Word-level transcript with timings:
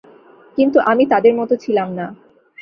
কিন্তু 0.57 0.77
আমি 0.81 1.03
তাদের 1.05 1.33
মতো 1.35 1.53
ছিলাম 1.55 1.89
না। 1.93 2.05